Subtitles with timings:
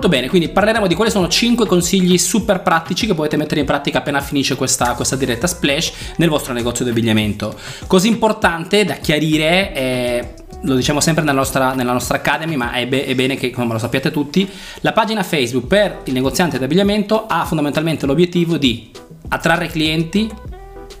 [0.00, 3.66] Molto bene, quindi parleremo di quali sono 5 consigli super pratici che potete mettere in
[3.66, 7.54] pratica appena finisce questa, questa diretta splash nel vostro negozio di abbigliamento.
[7.86, 12.86] Così importante da chiarire è lo diciamo sempre nella nostra, nella nostra Academy, ma è,
[12.86, 14.48] be- è, bene che, come lo sappiate tutti,
[14.80, 18.90] la pagina Facebook per il negoziante di abbigliamento ha fondamentalmente l'obiettivo di
[19.28, 20.30] attrarre clienti,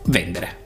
[0.08, 0.59] vendere.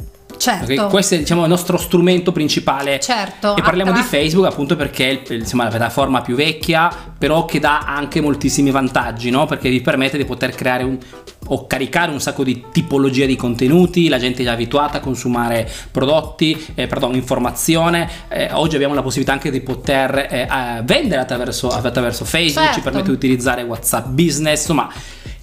[0.44, 0.88] Certo.
[0.88, 3.00] Questo è diciamo, il nostro strumento principale.
[3.00, 3.56] Certo.
[3.56, 7.58] E parliamo attra- di Facebook appunto perché è insomma, la piattaforma più vecchia, però che
[7.58, 9.46] dà anche moltissimi vantaggi, no?
[9.46, 10.98] Perché vi permette di poter creare un,
[11.46, 15.70] o caricare un sacco di tipologie di contenuti, la gente è già abituata a consumare
[15.90, 18.06] prodotti, eh, pardon, informazione.
[18.28, 22.74] Eh, oggi abbiamo la possibilità anche di poter eh, vendere attraverso, attraverso Facebook, certo.
[22.74, 24.92] ci permette di utilizzare WhatsApp Business, insomma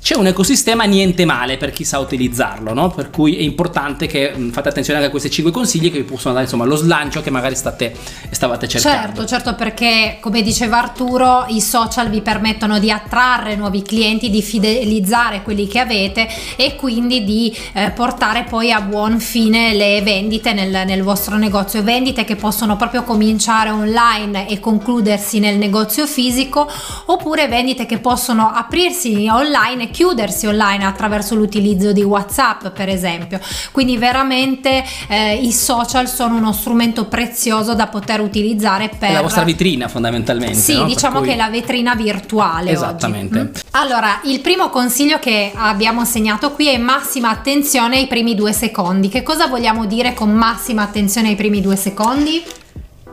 [0.01, 2.89] c'è un ecosistema niente male per chi sa utilizzarlo, no?
[2.89, 6.03] Per cui è importante che mh, fate attenzione anche a questi 5 consigli che vi
[6.03, 7.95] possono dare insomma lo slancio che magari state,
[8.31, 8.99] stavate cercando.
[8.99, 14.41] Certo, certo, perché come diceva Arturo, i social vi permettono di attrarre nuovi clienti, di
[14.41, 20.53] fidelizzare quelli che avete e quindi di eh, portare poi a buon fine le vendite
[20.53, 21.83] nel, nel vostro negozio.
[21.83, 26.67] Vendite che possono proprio cominciare online e concludersi nel negozio fisico
[27.05, 33.39] oppure vendite che possono aprirsi online chiudersi online attraverso l'utilizzo di WhatsApp, per esempio.
[33.71, 39.21] Quindi veramente eh, i social sono uno strumento prezioso da poter utilizzare per è la
[39.21, 40.55] vostra vetrina fondamentalmente.
[40.55, 40.85] Sì, no?
[40.85, 41.27] diciamo cui...
[41.27, 42.71] che è la vetrina virtuale.
[42.71, 43.39] Esattamente.
[43.39, 43.47] Mm?
[43.71, 49.09] Allora, il primo consiglio che abbiamo segnato qui è massima attenzione ai primi due secondi.
[49.09, 52.43] Che cosa vogliamo dire con massima attenzione ai primi due secondi?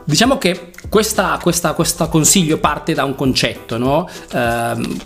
[0.03, 4.09] Diciamo che questo consiglio parte da un concetto, no?
[4.31, 4.97] Eh,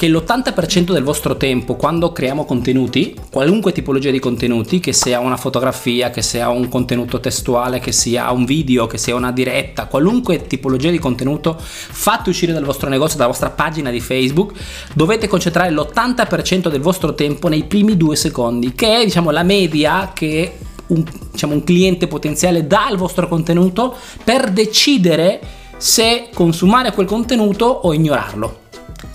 [0.00, 5.36] che l'80% del vostro tempo quando creiamo contenuti, qualunque tipologia di contenuti, che sia una
[5.36, 10.46] fotografia, che sia un contenuto testuale, che sia un video, che sia una diretta, qualunque
[10.46, 14.54] tipologia di contenuto fate uscire dal vostro negozio, dalla vostra pagina di Facebook,
[14.94, 20.12] dovete concentrare l'80% del vostro tempo nei primi due secondi, che è diciamo la media
[20.14, 23.94] che un, diciamo, un cliente potenziale dà al vostro contenuto
[24.24, 25.40] per decidere
[25.76, 28.59] se consumare quel contenuto o ignorarlo.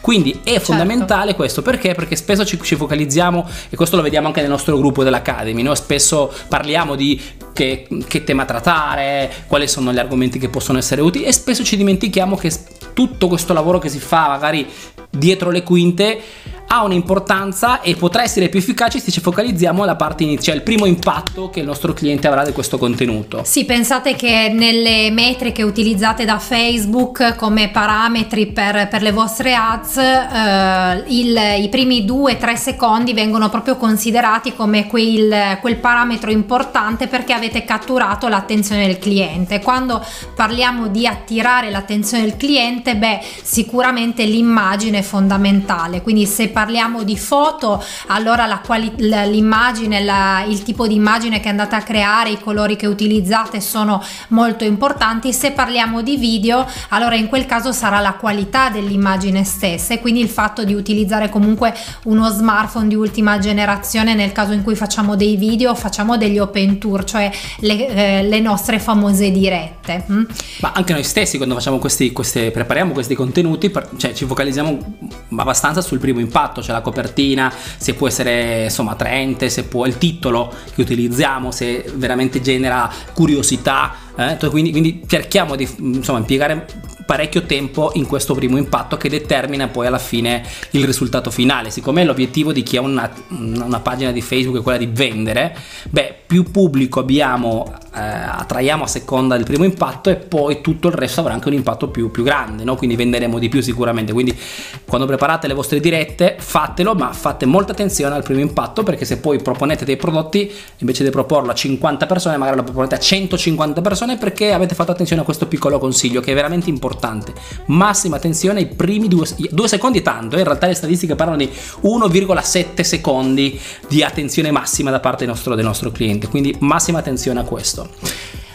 [0.02, 0.66] Quindi è certo.
[0.66, 1.94] fondamentale questo perché?
[1.94, 5.74] Perché spesso ci, ci, focalizziamo, e questo lo vediamo anche nel nostro gruppo dell'Academy, no?
[5.76, 7.20] spesso parliamo di
[7.54, 11.78] che, che, tema trattare, quali sono gli argomenti che possono essere utili e spesso ci
[11.78, 12.52] dimentichiamo che
[12.94, 14.68] tutto questo lavoro che si fa magari
[15.10, 16.22] dietro le quinte
[16.68, 20.86] ha un'importanza e potrà essere più efficace se ci focalizziamo alla parte iniziale, il primo
[20.86, 23.42] impatto che il nostro cliente avrà di questo contenuto.
[23.44, 29.98] Sì, pensate che nelle metriche utilizzate da Facebook come parametri per, per le vostre ads,
[29.98, 37.34] eh, il, i primi 2-3 secondi vengono proprio considerati come quel, quel parametro importante perché
[37.34, 39.62] avete catturato l'attenzione del cliente.
[39.62, 40.04] Quando
[40.36, 47.18] parliamo di attirare l'attenzione del cliente, beh, sicuramente l'immagine è fondamentale, quindi se parliamo di
[47.18, 52.40] foto, allora la quali- l'immagine, la, il tipo di immagine che andate a creare, i
[52.40, 55.34] colori che utilizzate sono molto importanti.
[55.34, 60.22] Se parliamo di video, allora in quel caso sarà la qualità dell'immagine stessa e quindi
[60.22, 65.16] il fatto di utilizzare comunque uno smartphone di ultima generazione nel caso in cui facciamo
[65.16, 70.06] dei video, facciamo degli open tour, cioè le, eh, le nostre famose dirette.
[70.12, 70.24] Mm?
[70.62, 74.98] Ma anche noi stessi quando facciamo questi, queste, prepariamo questi contenuti, per, cioè ci focalizziamo
[75.38, 79.98] abbastanza sul primo impatto c'è la copertina, se può essere insomma attraente, se può il
[79.98, 84.38] titolo che utilizziamo, se veramente genera curiosità, eh?
[84.50, 89.88] quindi, quindi cerchiamo di insomma, impiegare parecchio tempo in questo primo impatto che determina poi
[89.88, 91.70] alla fine il risultato finale.
[91.70, 95.56] Siccome l'obiettivo di chi ha una, una pagina di Facebook è quella di vendere,
[95.90, 100.94] beh, più pubblico abbiamo, eh, attraiamo a seconda del primo impatto e poi tutto il
[100.94, 102.76] resto avrà anche un impatto più, più grande, no?
[102.76, 104.12] quindi venderemo di più sicuramente.
[104.12, 104.38] Quindi
[104.86, 109.18] quando preparate le vostre dirette fatelo, ma fate molta attenzione al primo impatto perché se
[109.18, 113.82] poi proponete dei prodotti, invece di proporlo a 50 persone, magari lo proponete a 150
[113.82, 117.34] persone perché avete fatto attenzione a questo piccolo consiglio che è veramente importante.
[117.68, 120.40] Massima attenzione ai primi due, due secondi tanto, eh?
[120.40, 121.50] in realtà le statistiche parlano di
[121.84, 127.44] 1,7 secondi di attenzione massima da parte nostro, del nostro cliente, quindi massima attenzione a
[127.44, 127.85] questo.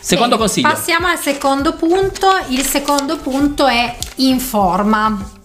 [0.01, 0.69] Secondo Bene, consiglio.
[0.69, 2.29] Passiamo al secondo punto.
[2.49, 5.39] Il secondo punto è informa.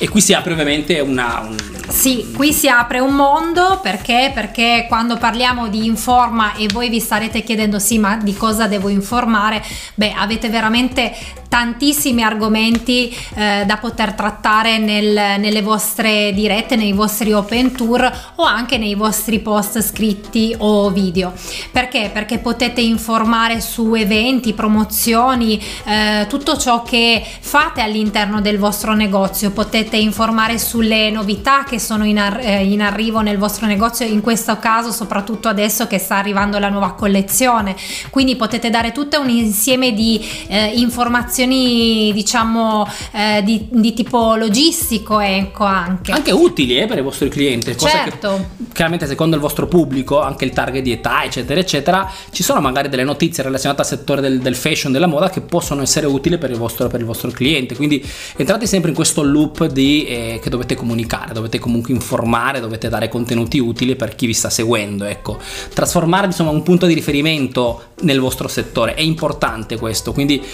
[0.00, 1.56] E qui si apre ovviamente una, un,
[1.88, 4.30] Sì, qui si apre un mondo perché?
[4.32, 8.88] Perché quando parliamo di informa e voi vi starete chiedendo sì, ma di cosa devo
[8.88, 9.60] informare?
[9.94, 11.12] Beh, avete veramente
[11.48, 18.42] tantissimi argomenti eh, da poter trattare nel, nelle vostre dirette, nei vostri open tour o
[18.42, 21.32] anche nei vostri post scritti o video.
[21.72, 22.10] Perché?
[22.12, 29.50] Perché potete informare su eventi, promozioni, eh, tutto ciò che fate all'interno del vostro negozio,
[29.50, 34.20] potete informare sulle novità che sono in, ar- eh, in arrivo nel vostro negozio, in
[34.20, 37.74] questo caso soprattutto adesso che sta arrivando la nuova collezione,
[38.10, 44.34] quindi potete dare tutto un insieme di eh, informazioni informazioni diciamo eh, di, di, tipo
[44.36, 46.12] logistico ecco anche.
[46.12, 50.44] Anche utili eh, per i vostri clienti certo che, chiaramente secondo il vostro pubblico anche
[50.44, 54.40] il target di età eccetera eccetera ci sono magari delle notizie relazionate al settore del,
[54.40, 57.76] del fashion della moda che possono essere utili per il vostro, per il vostro cliente.
[57.76, 58.04] Quindi
[58.36, 63.08] entrate sempre in questo loop di, eh, che dovete comunicare dovete comunque informare dovete dare
[63.08, 65.38] contenuti utili per chi vi sta seguendo ecco.
[65.72, 70.44] Trasformare insomma un punto di riferimento nel vostro settore è importante questo quindi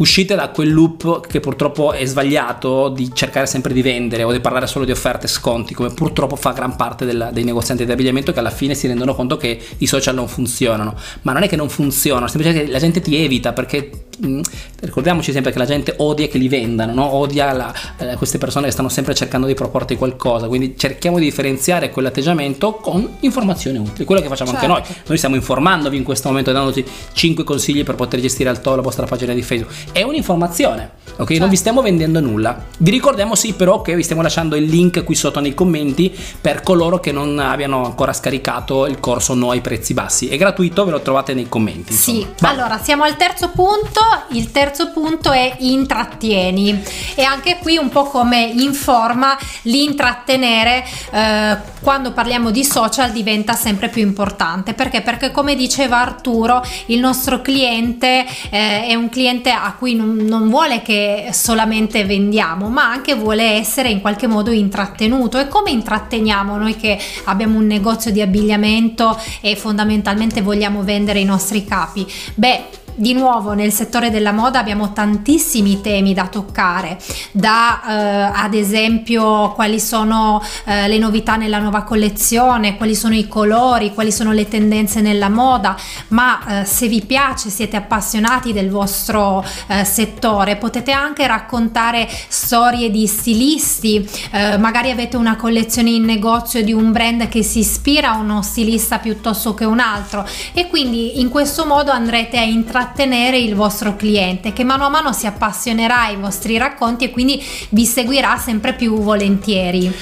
[0.00, 4.40] uscite da quel loop che purtroppo è sbagliato di cercare sempre di vendere o di
[4.40, 7.92] parlare solo di offerte e sconti, come purtroppo fa gran parte della, dei negozianti di
[7.92, 10.94] abbigliamento che alla fine si rendono conto che i social non funzionano.
[11.22, 14.40] Ma non è che non funzionano, semplicemente la gente ti evita perché Mm,
[14.80, 17.14] ricordiamoci sempre che la gente odia che li vendano, no?
[17.14, 21.24] odia la, eh, queste persone che stanno sempre cercando di proporti qualcosa, quindi cerchiamo di
[21.24, 24.66] differenziare quell'atteggiamento con informazioni utili, quello che facciamo certo.
[24.66, 28.60] anche noi, noi stiamo informandovi in questo momento dandoti 5 consigli per poter gestire al
[28.60, 31.26] top la vostra pagina di Facebook, è un'informazione, ok?
[31.26, 31.38] Certo.
[31.38, 35.04] Non vi stiamo vendendo nulla, vi ricordiamo sì però che vi stiamo lasciando il link
[35.04, 39.60] qui sotto nei commenti per coloro che non abbiano ancora scaricato il corso No ai
[39.60, 41.92] prezzi bassi, è gratuito, ve lo trovate nei commenti.
[41.92, 42.18] Insomma.
[42.18, 42.48] Sì, Va.
[42.50, 46.82] allora siamo al terzo punto il terzo punto è intrattieni
[47.14, 53.88] e anche qui un po' come informa l'intrattenere eh, quando parliamo di social diventa sempre
[53.88, 59.74] più importante perché perché come diceva Arturo il nostro cliente eh, è un cliente a
[59.78, 65.38] cui non, non vuole che solamente vendiamo ma anche vuole essere in qualche modo intrattenuto.
[65.38, 71.24] E come intratteniamo noi che abbiamo un negozio di abbigliamento e fondamentalmente vogliamo vendere i
[71.24, 72.06] nostri capi?
[72.34, 76.98] Beh di nuovo nel settore della moda abbiamo tantissimi temi da toccare,
[77.32, 83.28] da eh, ad esempio quali sono eh, le novità nella nuova collezione, quali sono i
[83.28, 85.76] colori, quali sono le tendenze nella moda,
[86.08, 92.90] ma eh, se vi piace, siete appassionati del vostro eh, settore, potete anche raccontare storie
[92.90, 98.12] di stilisti, eh, magari avete una collezione in negozio di un brand che si ispira
[98.12, 100.26] a uno stilista piuttosto che un altro.
[100.52, 104.88] E quindi in questo modo andrete a intrattenere intrattenere il vostro cliente che mano a
[104.88, 109.92] mano si appassionerà ai vostri racconti e quindi vi seguirà sempre più volentieri.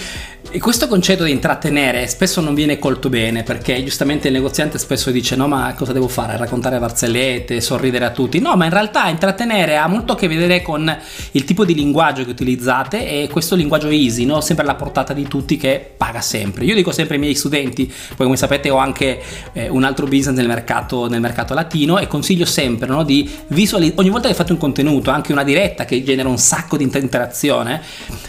[0.50, 5.10] E questo concetto di intrattenere spesso non viene colto bene perché giustamente il negoziante spesso
[5.10, 6.38] dice no ma cosa devo fare?
[6.38, 8.38] Raccontare barzellette, sorridere a tutti.
[8.38, 10.96] No ma in realtà intrattenere ha molto a che vedere con
[11.32, 14.40] il tipo di linguaggio che utilizzate e questo linguaggio easy, no?
[14.40, 16.64] sempre alla portata di tutti che paga sempre.
[16.64, 19.20] Io dico sempre ai miei studenti, poi come sapete ho anche
[19.52, 24.00] eh, un altro business nel mercato, nel mercato latino e consiglio sempre no, di visualizzare,
[24.00, 27.82] ogni volta che fate un contenuto, anche una diretta che genera un sacco di interazione,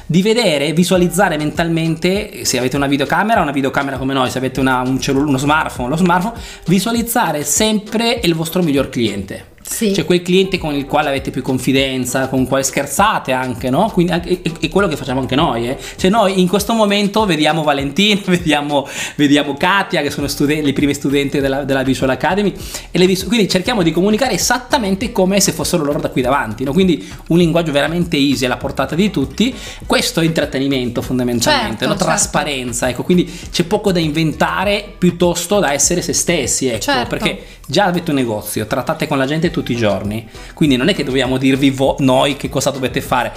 [0.06, 4.60] di vedere, visualizzare mentalmente anche se avete una videocamera, una videocamera come noi, se avete
[4.60, 9.58] una, un cellul- uno smartphone, lo smartphone, visualizzare sempre il vostro miglior cliente.
[9.70, 9.94] Sì.
[9.94, 13.90] Cioè quel cliente con il quale avete più confidenza, con il quale scherzate anche, no?
[13.94, 15.70] Quindi è, è quello che facciamo anche noi.
[15.70, 15.78] Eh?
[15.96, 20.94] Cioè noi in questo momento vediamo Valentina, vediamo, vediamo Katia, che sono studen- le prime
[20.96, 22.52] studenti della, della Visual Academy,
[22.90, 26.64] e vis- quindi cerchiamo di comunicare esattamente come se fossero loro da qui davanti.
[26.64, 26.74] No?
[26.74, 29.56] Quindi un linguaggio veramente easy alla portata di tutti.
[29.86, 31.92] Questo è intrattenimento fondamentalmente, certo, no?
[31.92, 32.06] certo.
[32.06, 32.90] trasparenza.
[32.90, 37.10] Ecco, quindi c'è poco da inventare piuttosto da essere se stessi, ecco, certo.
[37.10, 40.96] perché già avete un negozio, trattate con la gente tutti i giorni, quindi non è
[40.96, 43.32] che dobbiamo dirvi vo- noi che cosa dovete fare.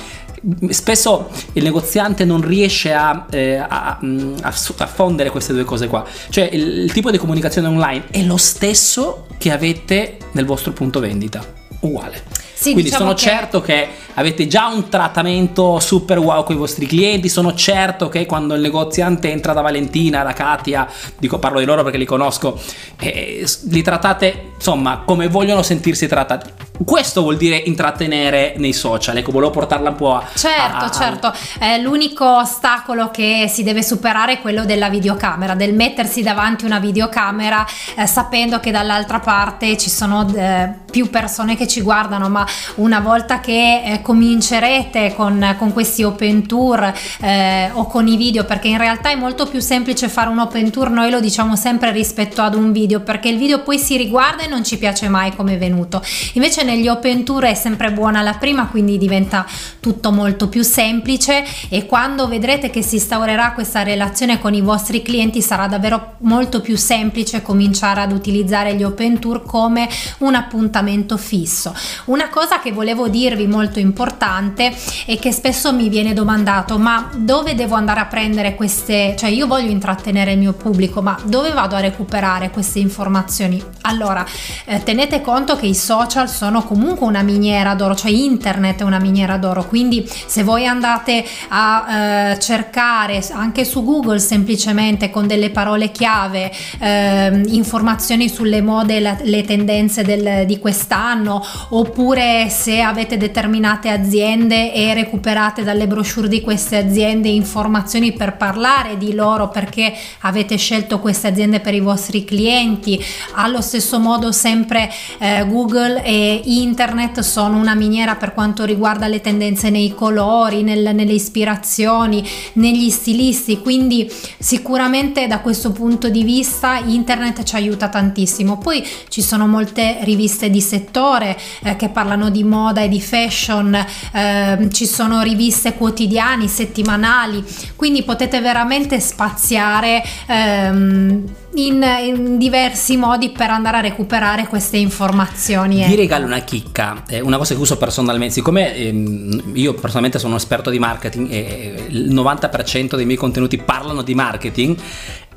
[0.70, 5.86] Spesso il negoziante non riesce a, eh, a, mm, a, a, fondere queste due cose
[5.86, 6.04] qua.
[6.30, 10.98] Cioè il, il tipo di comunicazione online è lo stesso che avete nel vostro punto
[10.98, 11.44] vendita,
[11.80, 12.22] uguale.
[12.62, 13.20] Sì, Quindi diciamo sono che...
[13.20, 18.24] certo che avete già un trattamento super wow con i vostri clienti, sono certo che
[18.24, 20.88] quando il negoziante entra da Valentina, da Katia,
[21.18, 22.56] dico parlo di loro perché li conosco,
[23.00, 26.50] eh, li trattate insomma come vogliono sentirsi trattati
[26.84, 30.26] questo vuol dire intrattenere nei social, ecco, volevo portarla un po' a...
[30.34, 35.54] Certo, a, a, certo, eh, l'unico ostacolo che si deve superare è quello della videocamera,
[35.54, 41.56] del mettersi davanti una videocamera eh, sapendo che dall'altra parte ci sono eh, più persone
[41.56, 42.46] che ci guardano, ma
[42.76, 48.44] una volta che eh, comincerete con, con, questi open tour eh, o con i video,
[48.44, 51.92] perché in realtà è molto più semplice fare un open tour, noi lo diciamo sempre
[51.92, 55.34] rispetto ad un video, perché il video poi si riguarda e non ci piace mai
[55.34, 56.02] come è venuto.
[56.34, 59.46] Invece negli open tour è sempre buona la prima, quindi diventa
[59.78, 65.02] tutto molto più semplice e quando vedrete che si instaurerà questa relazione con i vostri
[65.02, 69.86] clienti sarà davvero molto più semplice cominciare ad utilizzare gli open tour come
[70.18, 71.74] un appuntamento fisso.
[72.06, 74.74] Una cosa che volevo dirvi molto importante
[75.04, 79.46] è che spesso mi viene domandato ma dove devo andare a prendere queste, cioè io
[79.46, 83.62] voglio intrattenere il mio pubblico, ma dove vado a recuperare queste informazioni?
[83.82, 84.24] Allora,
[84.64, 88.98] eh, tenete conto che i social sono comunque una miniera d'oro, cioè internet è una
[88.98, 95.50] miniera d'oro, quindi se voi andate a eh, cercare anche su Google semplicemente con delle
[95.50, 103.16] parole chiave eh, informazioni sulle mode, la, le tendenze del, di quest'anno oppure se avete
[103.16, 109.92] determinate aziende e recuperate dalle brochure di queste aziende informazioni per parlare di loro perché
[110.20, 113.02] avete scelto queste aziende per i vostri clienti
[113.34, 119.20] allo stesso modo sempre eh, Google e internet sono una miniera per quanto riguarda le
[119.20, 126.78] tendenze nei colori nel, nelle ispirazioni negli stilisti quindi sicuramente da questo punto di vista
[126.78, 132.44] internet ci aiuta tantissimo poi ci sono molte riviste di settore eh, che parlano di
[132.44, 137.44] moda e di fashion, eh, ci sono riviste quotidiane, settimanali,
[137.76, 140.02] quindi potete veramente spaziare.
[140.26, 145.76] Ehm, in, in, diversi modi per andare a recuperare queste informazioni.
[145.76, 145.96] Vi ecco.
[145.96, 150.70] regalo una chicca, una cosa che uso personalmente, siccome ehm, io personalmente sono un esperto
[150.70, 154.76] di marketing e il 90% dei miei contenuti parlano di marketing,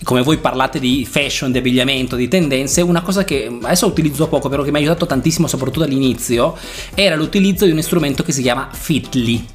[0.03, 4.49] come voi parlate di fashion, di abbigliamento, di tendenze, una cosa che adesso utilizzo poco,
[4.49, 6.55] però che mi ha aiutato tantissimo, soprattutto all'inizio,
[6.93, 9.45] era l'utilizzo di un strumento che si chiama Fitly.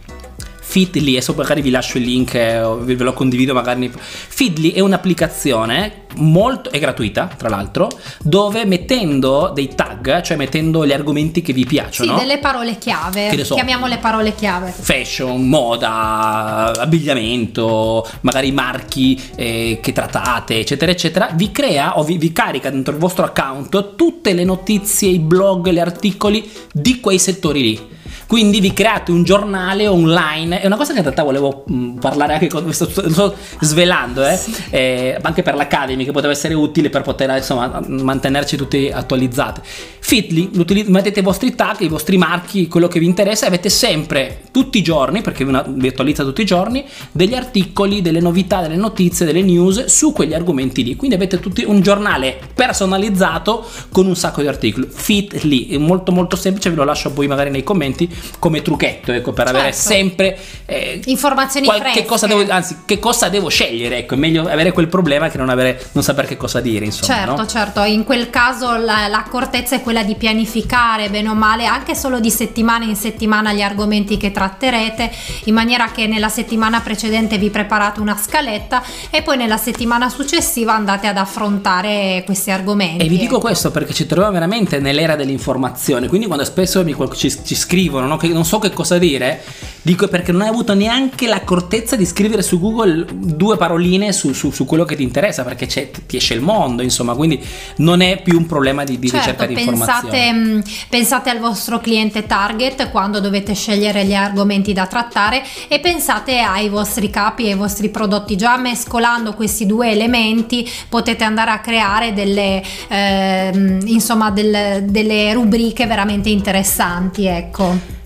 [0.71, 3.91] Feedly, adesso magari vi lascio il link, eh, ve lo condivido magari.
[3.93, 7.89] Feedly è un'applicazione molto, è gratuita tra l'altro,
[8.23, 12.17] dove mettendo dei tag, cioè mettendo gli argomenti che vi piacciono.
[12.17, 14.71] Sì, delle parole chiave, so, chiamiamole parole chiave.
[14.71, 22.31] Fashion, moda, abbigliamento, magari marchi eh, che trattate, eccetera, eccetera, vi crea o vi, vi
[22.33, 27.61] carica dentro il vostro account tutte le notizie, i blog, gli articoli di quei settori
[27.61, 27.99] lì
[28.31, 31.97] quindi vi create un giornale online, è una cosa che in realtà volevo mh, mm,
[31.97, 34.37] parlare anche con, sto, sto svelando, eh?
[34.37, 34.55] Sì.
[34.71, 39.61] eh, anche per l'Academy che poteva essere utile per poter insomma mantenerci tutti attualizzati.
[39.99, 40.49] Fitly,
[40.87, 44.79] mettete i vostri tag, i vostri marchi, quello che vi interessa e avete sempre, tutti
[44.79, 49.43] i giorni, perché vi attualizza tutti i giorni, degli articoli, delle novità, delle notizie, delle
[49.43, 50.95] news su quegli argomenti lì.
[50.95, 54.87] Quindi avete tutti un giornale personalizzato con un sacco di articoli.
[54.89, 59.33] Fitly, è molto molto semplice, ve lo lascio poi magari nei commenti come trucchetto, ecco,
[59.33, 59.61] per certo.
[59.61, 64.17] avere sempre eh, informazioni qual- che cosa devo, anzi, che cosa devo scegliere, ecco, è
[64.17, 67.15] meglio avere quel problema che non, avere, non sapere che cosa dire, insomma.
[67.15, 67.47] Certo, no?
[67.47, 72.21] certo, in quel caso la, l'accortezza è quella di pianificare bene o male, anche solo
[72.21, 75.11] di settimana in settimana gli argomenti che tratterete,
[75.45, 80.75] in maniera che nella settimana precedente vi preparate una scaletta e poi nella settimana successiva
[80.75, 83.05] andate ad affrontare questi argomenti.
[83.05, 83.47] E vi dico ecco.
[83.47, 88.17] questo perché ci troviamo veramente nell'era dell'informazione, quindi quando spesso mi, ci, ci scrivono no?
[88.17, 89.43] che non so che cosa dire,
[89.83, 94.51] dico perché non hai avuto neanche l'accortezza di scrivere su Google due paroline su, su,
[94.51, 97.43] su quello che ti interessa, perché ti esce il mondo, insomma, quindi
[97.77, 100.33] non è più un problema di, di certo, ricerca di informazioni.
[100.33, 106.41] Mm, pensate al vostro cliente target quando dovete scegliere gli argomenti da trattare e pensate
[106.41, 108.37] ai vostri capi e ai vostri prodotti.
[108.37, 115.87] Già mescolando questi due elementi potete andare a creare delle, eh, insomma, del, delle rubriche
[115.87, 117.27] veramente interessanti.
[117.27, 117.99] Ecco.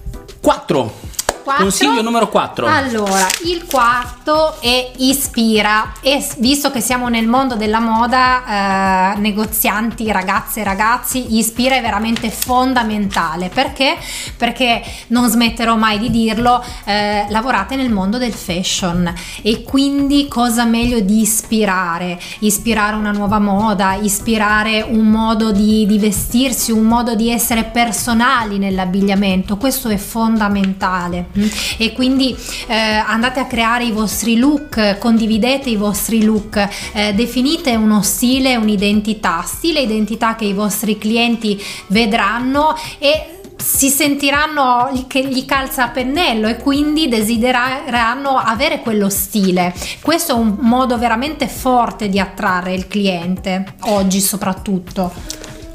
[0.44, 1.13] 4.
[1.44, 1.62] 4.
[1.62, 2.66] Consiglio numero 4.
[2.66, 10.10] Allora, il quarto è ispira e visto che siamo nel mondo della moda, eh, negozianti,
[10.10, 13.50] ragazze e ragazzi, ispira è veramente fondamentale.
[13.50, 13.98] Perché?
[14.38, 20.64] Perché non smetterò mai di dirlo, eh, lavorate nel mondo del fashion e quindi cosa
[20.64, 22.18] meglio di ispirare?
[22.38, 28.56] Ispirare una nuova moda, ispirare un modo di, di vestirsi, un modo di essere personali
[28.56, 29.58] nell'abbigliamento.
[29.58, 31.32] Questo è fondamentale
[31.76, 32.36] e quindi
[32.66, 38.56] eh, andate a creare i vostri look, condividete i vostri look, eh, definite uno stile,
[38.56, 45.88] un'identità, stile identità che i vostri clienti vedranno e si sentiranno che gli calza a
[45.88, 49.74] pennello e quindi desidereranno avere quello stile.
[50.02, 55.12] Questo è un modo veramente forte di attrarre il cliente, oggi soprattutto.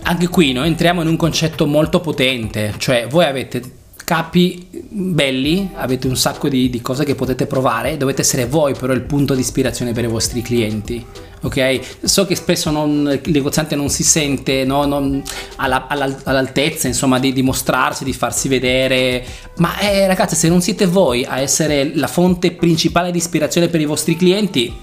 [0.03, 3.78] Anche qui noi entriamo in un concetto molto potente, cioè voi avete
[4.09, 8.91] capi belli, avete un sacco di, di, cose che potete provare, dovete essere voi però
[8.91, 11.05] il punto di ispirazione per i vostri clienti.
[11.41, 11.79] Ok?
[12.01, 15.21] So che spesso non, il negoziante non si sente no, non,
[15.57, 19.23] alla, alla, all'altezza insomma di dimostrarsi, di farsi vedere,
[19.57, 23.79] ma eh, ragazzi se non siete voi a essere la fonte principale di ispirazione per
[23.79, 24.75] i vostri clienti,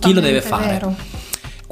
[0.00, 0.66] chi lo deve fare?
[0.66, 1.23] Vero.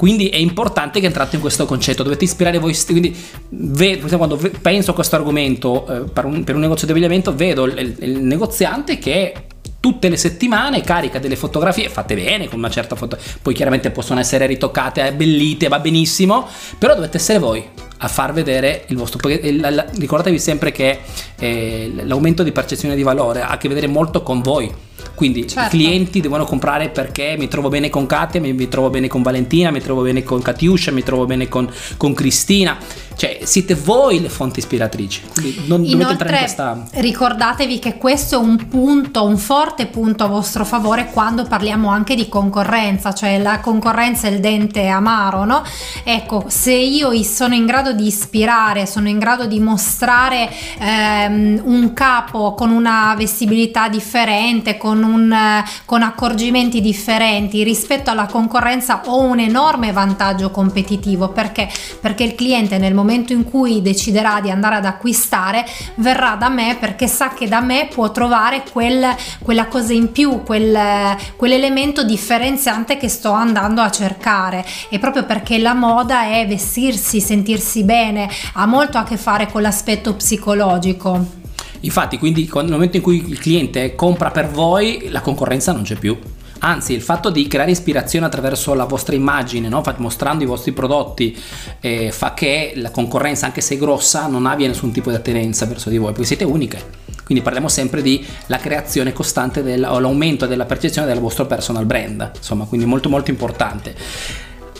[0.03, 2.99] Quindi è importante che entrate in questo concetto, dovete ispirare voi stessi.
[2.99, 3.17] Quindi
[3.51, 7.63] ve, quando penso a questo argomento eh, per, un, per, un, negozio di abbigliamento, vedo
[7.63, 9.33] il, il negoziante che
[9.79, 14.19] tutte le settimane carica delle fotografie fatte bene con una certa foto poi chiaramente possono
[14.19, 17.65] essere ritoccate abbellite va benissimo però dovete essere voi
[17.97, 20.99] a far vedere il vostro ricordatevi sempre che
[21.37, 24.71] eh, l'aumento di percezione di valore ha a che vedere molto con voi
[25.15, 25.75] quindi certo.
[25.75, 29.21] i clienti devono comprare perché mi trovo bene con Katia, mi, mi, trovo bene con
[29.21, 32.77] Valentina, mi trovo bene con Katiuscia, mi trovo bene con, con Cristina.
[33.15, 35.21] Cioè, siete voi le fonti ispiratrici.
[35.33, 37.01] Quindi non Inoltre, dovete entrare in questa.
[37.01, 42.15] Ricordatevi che questo è un punto, un forte punto a vostro favore quando parliamo anche
[42.15, 45.63] di concorrenza, cioè la concorrenza è il dente amaro, no?
[46.03, 51.93] Ecco, se io sono in grado di ispirare, sono in grado di mostrare ehm, un
[51.93, 59.39] capo con una vestibilità differente, con, un, con accorgimenti differenti rispetto alla concorrenza, ho un
[59.39, 61.69] enorme vantaggio competitivo perché?
[62.01, 66.49] Perché il cliente nel momento momento in cui deciderà di andare ad acquistare verrà da
[66.49, 69.05] me perché sa che da me può trovare quel,
[69.41, 75.57] quella cosa in più, quel, quell'elemento differenziante che sto andando a cercare e proprio perché
[75.59, 81.41] la moda è vestirsi, sentirsi bene, ha molto a che fare con l'aspetto psicologico.
[81.81, 85.95] Infatti, quindi nel momento in cui il cliente compra per voi, la concorrenza non c'è
[85.95, 86.17] più
[86.63, 89.83] anzi il fatto di creare ispirazione attraverso la vostra immagine, no?
[89.97, 91.37] mostrando i vostri prodotti,
[91.79, 95.89] eh, fa che la concorrenza, anche se grossa, non abbia nessun tipo di attenenza verso
[95.89, 97.01] di voi, perché siete uniche.
[97.23, 101.85] Quindi parliamo sempre di la creazione costante del, o l'aumento della percezione del vostro personal
[101.85, 103.95] brand, insomma, quindi molto molto importante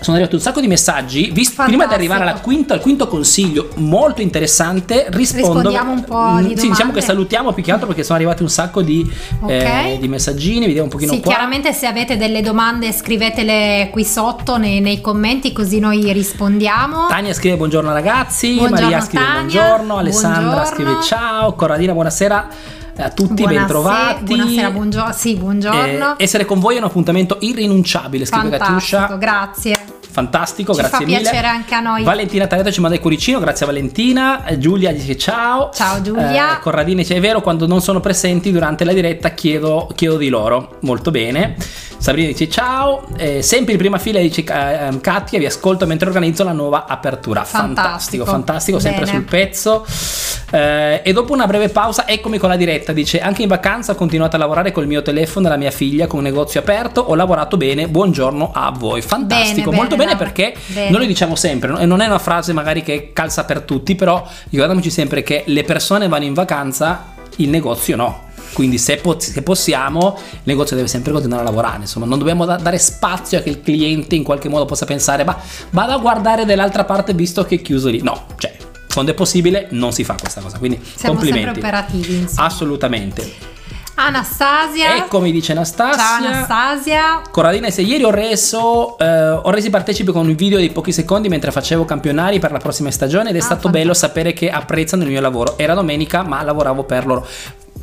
[0.04, 1.32] sono arrivati un sacco di messaggi.
[1.32, 5.62] Visto, prima di arrivare alla quinta, al quinto consiglio, molto interessante, rispondo.
[5.62, 6.58] Rispondiamo un po' di domande.
[6.60, 9.94] Sì, diciamo che salutiamo più che altro perché sono arrivati un sacco di, okay.
[9.94, 10.66] eh, di messaggini.
[10.66, 11.32] Vediamo un pochino sì, qua.
[11.32, 17.08] chiaramente se avete delle domande scrivetele qui sotto nei, nei, commenti così noi rispondiamo.
[17.08, 19.40] Tania scrive buongiorno ragazzi, buongiorno, Maria scrive Tania.
[19.40, 20.66] buongiorno, Alessandra buongiorno.
[20.66, 24.24] scrive ciao, Corradina buonasera a tutti, buonasera, bentrovati.
[24.24, 25.14] Buonasera, buongiorno.
[25.14, 26.18] Sì, buongiorno.
[26.18, 29.18] Eh, essere con voi è un appuntamento irrinunciabile, scrive Fantastico, Katiuscia.
[29.18, 31.22] grazie fantastico, ci grazie fa mille.
[31.22, 32.04] piacere anche a noi.
[32.04, 34.46] Valentina Tareto ci manda il cuoricino, grazie a Valentina.
[34.46, 35.72] Eh, Giulia dice ciao.
[35.74, 36.58] Ciao Giulia.
[36.58, 40.30] Eh, Corradini dice è vero, quando non sono presenti durante la diretta chiedo, chiedo di
[40.30, 40.78] loro.
[40.82, 41.56] Molto bene.
[42.04, 46.44] Sabrina dice ciao, eh, sempre in prima fila dice uh, Katia, vi ascolto mentre organizzo
[46.44, 47.46] la nuova apertura.
[47.46, 49.86] Fantastico, fantastico, fantastico sempre sul pezzo.
[50.52, 53.96] Eh, e dopo una breve pausa eccomi con la diretta, dice anche in vacanza ho
[53.96, 57.16] continuato a lavorare col mio telefono e la mia figlia con un negozio aperto, ho
[57.16, 59.02] lavorato bene, buongiorno a voi.
[59.02, 60.90] Fantastico, bene, molto bene, bene perché bene.
[60.90, 64.28] noi lo diciamo sempre, e non è una frase magari che calza per tutti, però
[64.50, 69.42] ricordiamoci sempre che le persone vanno in vacanza, il negozio no quindi se, po- se,
[69.42, 73.42] possiamo il negozio deve sempre continuare a lavorare insomma non dobbiamo da- dare spazio a
[73.42, 75.36] che il cliente in qualche modo possa pensare ma
[75.72, 78.56] vado a guardare dall'altra parte visto che è chiuso lì no cioè
[78.94, 82.48] quando è possibile non si fa questa cosa quindi Siamo complimenti sempre operativi insomma.
[82.48, 83.53] assolutamente
[83.96, 84.98] Anastasia.
[84.98, 85.98] Eccomi, dice Anastasia.
[85.98, 87.22] Ciao Anastasia.
[87.30, 91.30] Corradina, se ieri ho reso, eh, ho resi partecipi con un video di pochi secondi
[91.30, 93.84] mentre facevo campionari per la prossima stagione ed è ah, stato fantastico.
[93.84, 95.58] bello sapere che apprezzano il mio lavoro.
[95.58, 97.28] Era domenica, ma lavoravo per loro.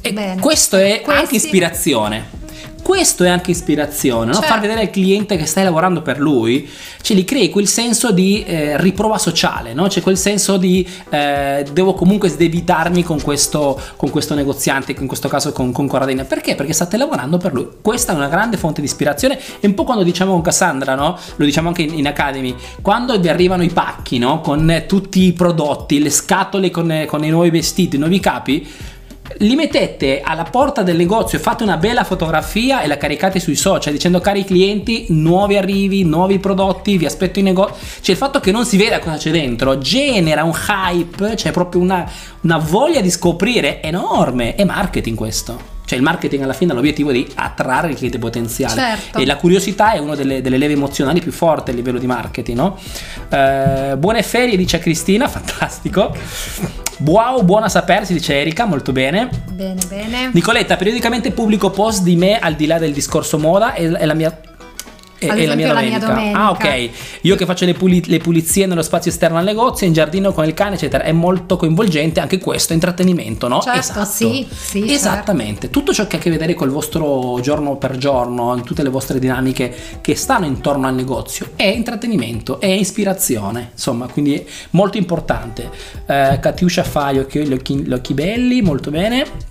[0.01, 0.41] E Bene.
[0.41, 1.21] questo è Questi...
[1.23, 2.39] anche ispirazione.
[2.83, 4.33] Questo è anche ispirazione, no?
[4.35, 4.49] Certo.
[4.49, 6.69] far vedere al cliente che stai lavorando per lui,
[7.03, 9.87] cioè gli crei quel senso di eh, riprova sociale, no?
[9.87, 15.29] c'è quel senso di eh, devo comunque sdebitarmi con questo, con questo negoziante, in questo
[15.29, 16.25] caso con, con Corradina.
[16.25, 16.55] Perché?
[16.55, 17.69] Perché state lavorando per lui.
[17.81, 21.19] Questa è una grande fonte di ispirazione e un po' quando diciamo con Cassandra, no?
[21.37, 24.41] lo diciamo anche in, in Academy, quando vi arrivano i pacchi no?
[24.41, 28.67] con tutti i prodotti, le scatole con, con i nuovi vestiti, i nuovi capi,
[29.39, 33.57] li mettete alla porta del negozio e fate una bella fotografia e la caricate sui
[33.57, 38.41] social dicendo cari clienti nuovi arrivi nuovi prodotti vi aspetto in negozio cioè il fatto
[38.41, 42.11] che non si veda cosa c'è dentro genera un hype c'è proprio una,
[42.43, 43.83] una voglia di scoprire.
[43.83, 48.21] Enorme è marketing questo Cioè il marketing alla fine ha l'obiettivo di attrarre il cliente
[48.21, 49.19] potenziale Certo.
[49.19, 52.57] e la curiosità è una delle, delle leve emozionali più forti a livello di marketing,
[52.57, 52.79] no?
[53.29, 56.15] Eh, buone ferie, dice Cristina, fantastico.
[56.99, 59.31] Wow, buona sapersi, dice Erika, molto bene.
[59.51, 60.31] Bene, bene.
[60.33, 64.39] Nicoletta, periodicamente pubblico post di me al di là del discorso moda e, la mia.
[65.21, 66.39] E- Ad la mia esempio la mia domenica.
[66.39, 66.91] Ah, ok.
[67.23, 70.45] Io che faccio le, puli- le pulizie nello spazio esterno al negozio, in giardino con
[70.47, 71.05] il cane, eccetera.
[71.05, 73.61] È molto coinvolgente anche questo, intrattenimento, no?
[73.61, 74.05] Certo, esatto.
[74.07, 74.93] sì, sì, certo.
[74.95, 75.71] Esattamente.
[75.71, 78.89] Tutto ciò che ha a che vedere col vostro giorno per giorno, in tutte le
[78.89, 83.71] vostre dinamiche che stanno intorno al negozio, è intrattenimento, è ispirazione.
[83.73, 85.71] Insomma, quindi è molto importante.
[86.07, 89.49] Eh, Katiuscia fa gli occhi, gli occhi- gli occhi belli, molto bene.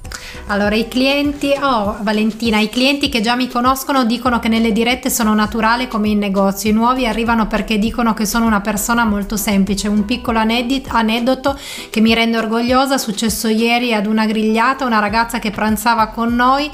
[0.47, 5.09] Allora, i clienti, oh Valentina, i clienti che già mi conoscono dicono che nelle dirette
[5.09, 6.69] sono naturale come in negozio.
[6.69, 9.87] I nuovi arrivano perché dicono che sono una persona molto semplice.
[9.87, 11.57] Un piccolo aneddoto
[11.89, 12.97] che mi rende orgogliosa.
[12.97, 16.69] Successo ieri ad una grigliata, una ragazza che pranzava con noi,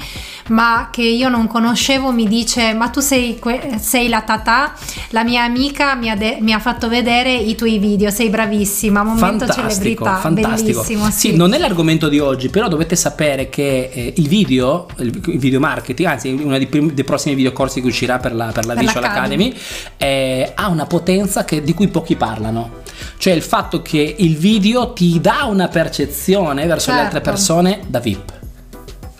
[0.48, 4.72] ma che io non conoscevo, mi dice: Ma tu sei, que- sei la Tata?
[5.10, 8.10] La mia amica mi ha, de- mi ha fatto vedere i tuoi video.
[8.10, 9.02] Sei bravissima.
[9.02, 10.16] Momento Fantastico, celebrità.
[10.16, 10.80] fantastico.
[10.80, 11.10] Bellissimo.
[11.10, 15.10] Sì, Sì, non è l'argomento di oggi, però dovete sapere che eh, il video, il
[15.38, 18.74] video marketing, anzi uno dei, prim- dei prossimi videocorsi che uscirà per la, per la
[18.74, 19.48] Per Visual l'Academy.
[19.48, 19.60] Academy,
[19.96, 22.82] eh, ha una potenza che- di cui pochi parlano.
[23.18, 27.30] Cioè il fatto che il video ti dà una percezione verso le altre Certo.
[27.30, 28.32] persone da VIP.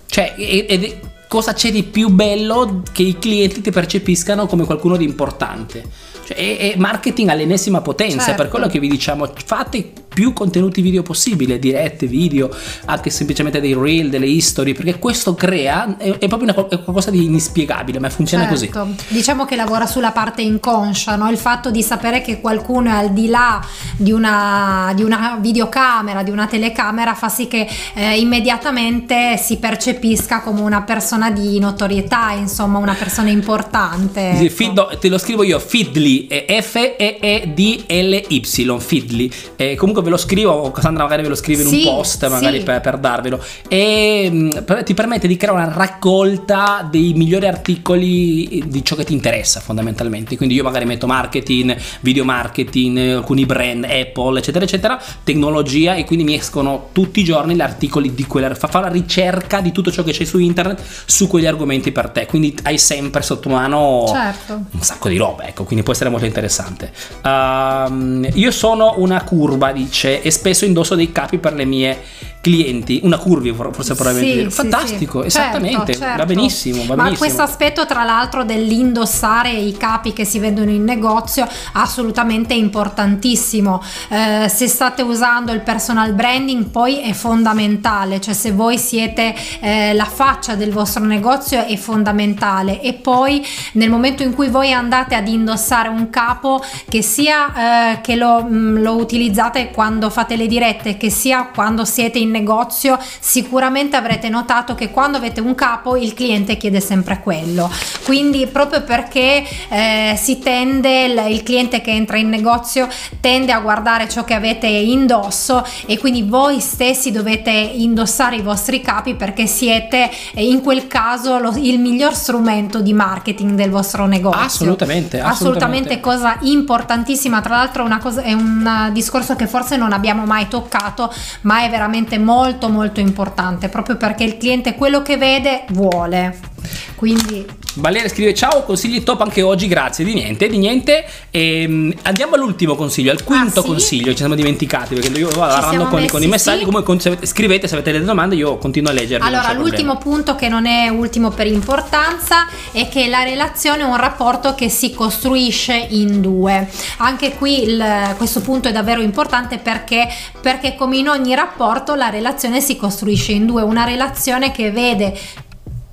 [0.06, 4.96] Cioè, ed è- cosa c'è di più bello che i clienti ti percepiscano come qualcuno
[4.96, 5.84] di importante?
[6.26, 8.50] Cioè, è, è marketing all'ennesima potenza, è per Certo.
[8.50, 12.48] quello che vi diciamo, fate più contenuti video possibile, dirette, video,
[12.86, 17.10] anche semplicemente dei reel, delle history, perché questo crea, è, è proprio una- è qualcosa
[17.10, 18.70] di inspiegabile, ma funziona così.
[18.72, 18.94] Certo.
[19.08, 21.28] Diciamo che lavora sulla parte inconscia, no?
[21.28, 23.62] il fatto di sapere che qualcuno è al di là
[23.94, 30.40] di una, di una videocamera, di una telecamera, fa sì che eh, immediatamente si percepisca
[30.40, 34.30] come una persona di notorietà, insomma, una persona importante.
[34.30, 34.54] Ecco.
[34.54, 38.40] Fid- no, te lo scrivo io, Fidli, F-E-E-D-L-Y,
[38.78, 39.30] Fidli.
[39.56, 42.58] Eh, comunque ve lo scrivo, Cassandra magari ve lo scrive in Sì, un post, magari
[42.58, 42.64] sì.
[42.64, 43.42] per, per darvelo.
[43.68, 49.04] E mh, per- ti permette di creare una raccolta dei migliori articoli di ciò che
[49.04, 50.36] ti interessa fondamentalmente.
[50.36, 56.04] Quindi io magari metto marketing, video marketing, eh, alcuni brand, Apple, eccetera, eccetera, tecnologia e
[56.04, 59.72] quindi mi escono tutti i giorni gli articoli di quella, fa, fa la ricerca di
[59.72, 62.26] tutto ciò che c'è su internet su quegli argomenti per te.
[62.26, 64.52] Quindi hai sempre sotto mano Certo.
[64.70, 66.92] un sacco di roba, ecco, quindi può essere molto interessante.
[67.24, 72.02] Ehm, io sono una curva, dice, e spesso indosso dei capi per le mie
[72.46, 73.00] clienti.
[73.02, 74.30] Una curva, forse probabilmente.
[74.30, 74.50] Sì, dire.
[74.50, 75.26] sì, Fantastico, sì.
[75.26, 75.92] esattamente.
[75.94, 76.16] Certo, certo.
[76.18, 77.18] Va benissimo, va Ma benissimo.
[77.18, 83.82] questo aspetto, tra l'altro, dell'indossare i capi che si vendono in negozio, assolutamente importantissimo.
[84.08, 89.92] Eh, se state usando il personal branding, poi è fondamentale, cioè se voi siete eh,
[89.94, 92.80] la faccia del vostro negozio è fondamentale.
[92.80, 98.00] E poi nel momento in cui voi andate ad indossare un capo, che sia eh,
[98.02, 102.98] che lo, mh, lo utilizzate quando fate le dirette, che sia quando siete in negozio,
[103.20, 107.70] sicuramente avrete notato che quando avete un capo il cliente chiede sempre quello.
[108.04, 112.88] Quindi proprio perché eh, si tende, il, il cliente che entra in negozio
[113.20, 118.80] tende a guardare ciò che avete indosso e quindi voi stessi dovete indossare i vostri
[118.80, 124.06] capi perché siete eh, in quel caso lo- il miglior strumento di marketing del vostro
[124.06, 124.40] negozio.
[124.40, 126.00] Assolutamente, assolutamente assolutamente.
[126.00, 127.40] cosa importantissima.
[127.40, 131.12] Tra l'altro, una cosa, è un discorso che forse non abbiamo mai toccato,
[131.42, 136.55] ma è veramente molto, molto importante proprio perché il cliente quello che vede vuole.
[136.94, 141.04] Quindi, Valeria scrive ciao, consigli top anche oggi, grazie, di niente, di niente.
[141.30, 143.68] Ehm, andiamo all'ultimo consiglio, al quinto Ah, sì?
[143.68, 146.64] consiglio, ci siamo dimenticati perché io vado siamo con, con i messaggi, sì.
[146.64, 149.18] comunque se avete- scrivete se avete delle domande, io continuo a leggerli.
[149.18, 149.76] non allora, c'è problema.
[149.76, 154.54] l'ultimo punto che non è ultimo per importanza è che la relazione è un rapporto
[154.54, 156.68] che si costruisce in due.
[156.98, 160.08] Anche qui il- questo punto è davvero importante perché,
[160.40, 165.18] perché come in ogni rapporto la relazione si costruisce in due, una relazione che vede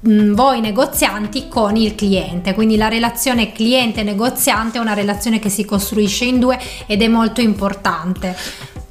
[0.06, 5.64] voi negozianti con il cliente quindi la relazione cliente negoziante è una relazione che si
[5.64, 8.36] costruisce in due ed è molto importante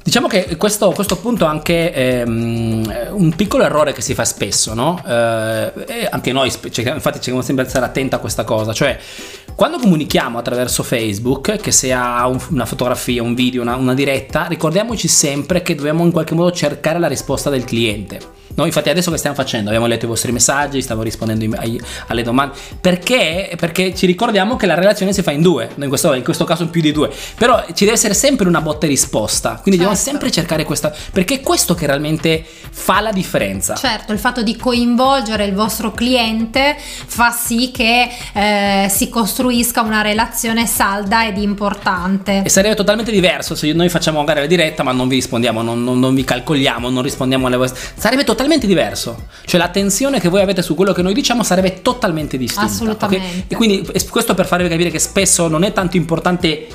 [0.03, 4.73] Diciamo che questo, questo punto è anche ehm, un piccolo errore che si fa spesso,
[4.73, 5.01] no?
[5.07, 8.73] Eh, anche noi, infatti, cerchiamo sempre di stare attenti a questa cosa.
[8.73, 8.99] Cioè,
[9.55, 15.07] quando comunichiamo attraverso Facebook, che sia un- una fotografia, un video, una, una diretta, ricordiamoci
[15.07, 18.19] sempre che dobbiamo in qualche modo cercare la risposta del cliente.
[18.55, 19.69] No, infatti adesso che stiamo facendo?
[19.69, 22.55] Abbiamo letto i vostri messaggi, stiamo rispondendo ai, alle domande.
[22.79, 23.55] Perché?
[23.57, 26.63] Perché ci ricordiamo che la relazione si fa in due, in questo, in questo caso
[26.63, 27.09] in più di due.
[27.35, 29.59] Però ci deve essere sempre una botta e risposta.
[29.61, 29.83] Quindi certo.
[29.83, 30.93] dobbiamo sempre cercare questa.
[31.11, 33.75] Perché è questo che realmente fa la differenza.
[33.75, 40.01] Certo, il fatto di coinvolgere il vostro cliente fa sì che eh, si costruisca una
[40.01, 42.43] relazione salda ed importante.
[42.43, 45.83] E sarebbe totalmente diverso se noi facciamo magari la diretta, ma non vi rispondiamo, non,
[45.83, 47.79] non, non vi calcoliamo, non rispondiamo alle vostre.
[47.95, 49.27] Sarebbe totalmente totalmente diverso.
[49.45, 52.67] Cioè l'attenzione che voi avete su quello che noi diciamo sarebbe totalmente distinta.
[52.67, 53.25] Assolutamente.
[53.25, 53.45] Okay?
[53.47, 56.67] E quindi questo per farvi capire che spesso non è tanto importante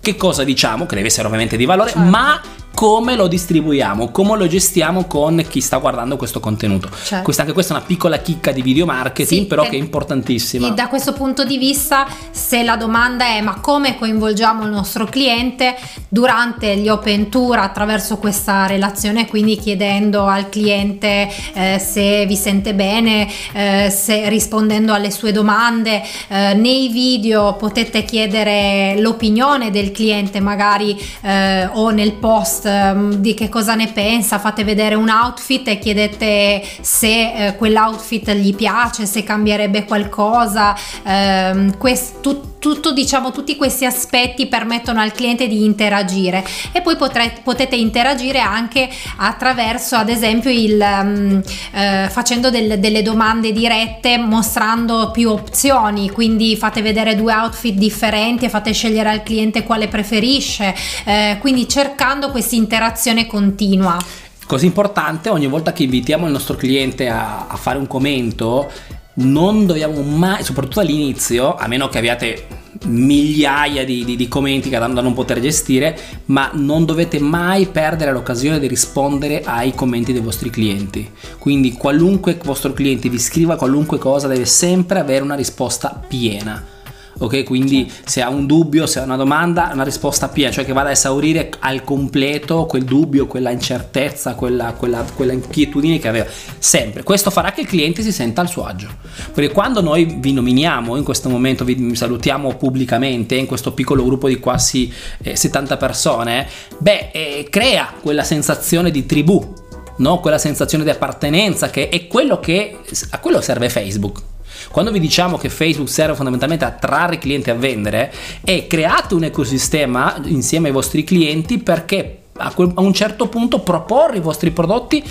[0.00, 2.08] che cosa diciamo, che deve essere ovviamente di valore, certo.
[2.08, 2.40] ma
[2.76, 6.90] come lo distribuiamo, come lo gestiamo con chi sta guardando questo contenuto.
[6.90, 7.24] Certo.
[7.24, 10.68] Questa, anche questa è una piccola chicca di video marketing, sì, però che, è importantissima.
[10.68, 15.06] E da questo punto di vista, se la domanda è ma come coinvolgiamo il nostro
[15.06, 15.74] cliente
[16.10, 22.74] durante gli open tour attraverso questa relazione, quindi chiedendo al cliente eh, se vi sente
[22.74, 30.40] bene, eh, se, rispondendo alle sue domande, eh, nei video potete chiedere l'opinione del cliente
[30.40, 35.66] magari eh, o nel post Ehm, di che cosa ne pensa, fate vedere un outfit
[35.68, 40.74] e chiedete se eh, quell'outfit gli piace, se cambierebbe qualcosa,
[41.04, 46.44] eh, quest, tut, tutto diciamo tutti questi aspetti permettono al cliente di interagire.
[46.72, 53.02] E poi potrete, potete interagire anche attraverso ad esempio il um, eh, facendo del, delle
[53.02, 56.10] domande dirette mostrando più opzioni.
[56.10, 60.74] Quindi fate vedere due outfit differenti e fate scegliere al cliente quale preferisce
[61.04, 63.96] eh, quindi cercando questa interazione continua.
[64.44, 68.68] Così importante ogni volta che invitiamo il nostro cliente a, a fare un commento
[69.16, 72.46] non dobbiamo mai, soprattutto all'inizio, a meno che abbiate
[72.86, 78.58] migliaia di, di, di, commenti da non poter gestire, ma non dovete mai perdere l'occasione
[78.58, 81.10] di rispondere ai commenti dei vostri clienti.
[81.38, 86.74] Quindi qualunque vostro cliente vi scriva qualunque cosa deve sempre avere una risposta piena
[87.18, 87.44] ok?
[87.44, 90.88] Quindi se ha un dubbio, se ha una domanda, una risposta piena, cioè che vada
[90.88, 96.26] a esaurire al completo quel dubbio, quella incertezza, quella, quella, quella inquietudine che aveva.
[96.58, 97.02] Sempre.
[97.02, 98.88] Questo farà che il cliente si senta al suo agio.
[99.32, 104.28] Perché quando noi vi nominiamo, in questo momento vi salutiamo pubblicamente, in questo piccolo gruppo
[104.28, 106.46] di quasi eh, 70 persone,
[106.78, 109.54] beh, eh, crea quella sensazione di tribù,
[109.98, 110.20] no?
[110.20, 112.78] quella sensazione di appartenenza che è quello che
[113.10, 114.34] a quello serve Facebook
[114.70, 119.24] quando vi diciamo che Facebook serve fondamentalmente a trarre clienti a vendere, è create un
[119.24, 125.02] ecosistema insieme ai vostri clienti perché a, un certo punto proporre i vostri prodotti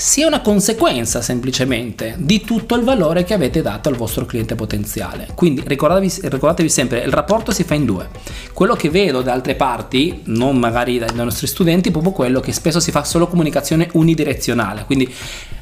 [0.00, 5.26] sia una conseguenza semplicemente di tutto il valore che avete dato al vostro cliente potenziale.
[5.34, 8.08] Quindi ricordatevi, ricordatevi, sempre, il rapporto si fa in due.
[8.52, 12.52] Quello che vedo da altre parti, non magari dai nostri studenti, è proprio quello che
[12.52, 14.84] spesso si fa solo comunicazione unidirezionale.
[14.84, 15.12] Quindi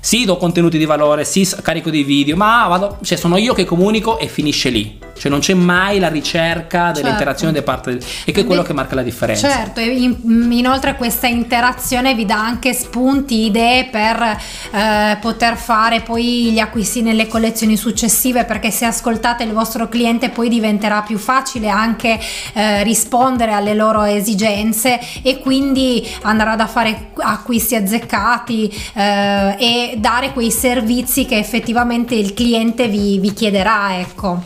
[0.00, 3.64] sì, do contenuti di valore, sì, carico dei video, ma vado, cioè sono io che
[3.64, 4.98] comunico e finisce lì.
[5.18, 7.70] Cioè non c'è mai la ricerca dell'interazione certo.
[7.70, 9.48] da parte e che è quello che marca la differenza.
[9.48, 16.50] Certo, in, inoltre questa interazione vi dà anche spunti, idee per eh, poter fare poi
[16.52, 21.68] gli acquisti nelle collezioni successive perché se ascoltate il vostro cliente poi diventerà più facile
[21.68, 22.18] anche
[22.52, 30.32] eh, rispondere alle loro esigenze e quindi andrà da fare acquisti azzeccati eh, e dare
[30.32, 34.42] quei servizi che effettivamente il cliente vi, vi chiederà ecco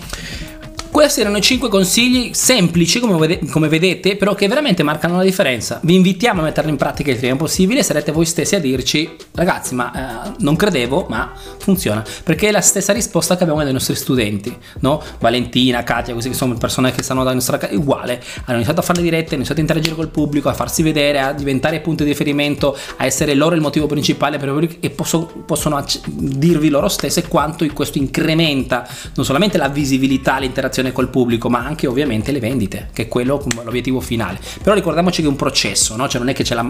[0.90, 5.81] questi erano i 5 consigli semplici, come, come, vedete, però che veramente marcano la differenza.
[5.83, 7.83] Vi invitiamo a metterli in pratica il prima possibile.
[7.83, 12.05] Sarete voi stessi a dirci, ragazzi, ma eh, non credevo, ma funziona.
[12.24, 15.03] Perché è la stessa risposta che abbiamo dai nostri studenti, no?
[15.18, 18.22] Valentina, Katia, queste che sono persone che stanno dalla nostra casa, uguale.
[18.44, 21.20] Hanno iniziato a fare le dirette, hanno iniziato a interagire col pubblico, a farsi vedere,
[21.20, 24.48] a diventare punto di riferimento, a essere loro il motivo principale per
[24.81, 30.92] e posso, possono dirvi loro stesse quanto questo incrementa non solamente la visibilità, l'interazione relazione
[30.92, 34.38] col pubblico, ma anche ovviamente le vendite, che è quello l'obiettivo finale.
[34.62, 36.08] Però ricordiamoci che è un processo, no?
[36.08, 36.66] Cioè non è che c'è la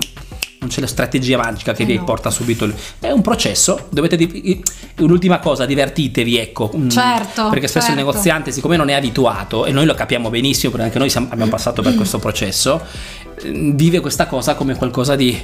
[0.60, 2.04] non c'è la strategia magica che eh vi no.
[2.04, 2.74] porta subito lì.
[2.98, 4.62] È un processo, dovete di...
[4.98, 6.70] un'ultima cosa, divertitevi, ecco.
[6.76, 6.90] Mm.
[6.90, 7.48] Certo.
[7.48, 8.00] Perché spesso certo.
[8.00, 11.28] il negoziante, siccome non è abituato e noi lo capiamo benissimo perché anche noi siamo,
[11.30, 15.36] abbiamo passato per questo processo, mm, vive questa cosa come qualcosa di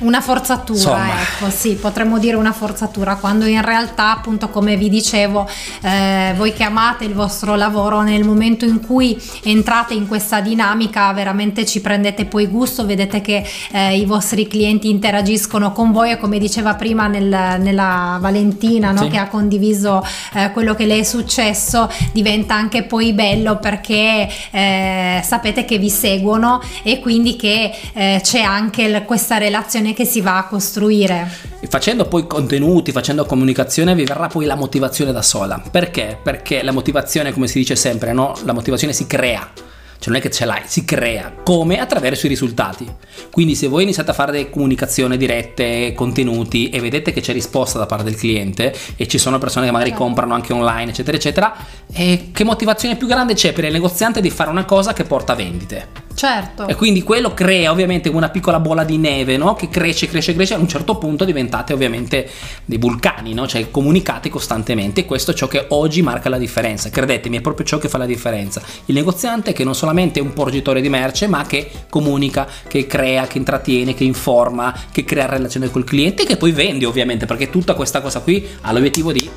[0.00, 1.20] una forzatura, Insomma.
[1.20, 5.46] ecco, sì, potremmo dire una forzatura, quando in realtà, appunto, come vi dicevo,
[5.82, 11.12] eh, voi che amate il vostro lavoro, nel momento in cui entrate in questa dinamica,
[11.12, 16.16] veramente ci prendete poi gusto, vedete che eh, i vostri clienti interagiscono con voi e
[16.16, 19.08] come diceva prima nel, nella Valentina, no, sì.
[19.08, 25.20] che ha condiviso eh, quello che le è successo, diventa anche poi bello perché eh,
[25.22, 30.04] sapete che vi seguono e quindi quindi che eh, c'è anche l- questa relazione che
[30.04, 31.28] si va a costruire.
[31.68, 35.62] Facendo poi contenuti, facendo comunicazione, vi verrà poi la motivazione da sola.
[35.70, 36.18] Perché?
[36.20, 38.34] Perché la motivazione, come si dice sempre, no?
[38.44, 39.68] La motivazione si crea
[40.00, 41.30] cioè non è che ce l'hai, si crea.
[41.44, 41.78] Come?
[41.78, 42.90] Attraverso i risultati.
[43.30, 47.78] Quindi se voi iniziate a fare delle comunicazioni dirette, contenuti e vedete che c'è risposta
[47.78, 50.04] da parte del cliente e ci sono persone che magari certo.
[50.04, 51.54] comprano anche online, eccetera, eccetera,
[51.92, 55.34] e che motivazione più grande c'è per il negoziante di fare una cosa che porta
[55.34, 56.08] vendite?
[56.14, 56.66] Certo.
[56.66, 59.54] E quindi quello crea ovviamente una piccola bolla di neve, no?
[59.54, 60.54] Che cresce, cresce, cresce.
[60.54, 62.28] A un certo punto diventate ovviamente
[62.64, 63.46] dei vulcani, no?
[63.46, 65.00] Cioè comunicate costantemente.
[65.00, 66.90] E questo è ciò che oggi marca la differenza.
[66.90, 68.62] Credetemi, è proprio ciò che fa la differenza.
[68.86, 73.26] Il negoziante che non solamente è un porgitore di merce, ma che comunica, che crea,
[73.26, 77.50] che intrattiene, che informa, che crea relazione col cliente e che poi vende ovviamente, perché
[77.50, 79.28] tutta questa cosa qui ha l'obiettivo di,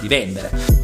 [0.00, 0.81] di vendere.